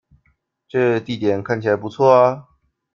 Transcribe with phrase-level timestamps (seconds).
[0.67, 2.47] 這地點看起來不錯啊